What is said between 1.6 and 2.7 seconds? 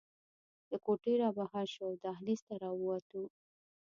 شوو او دهلېز ته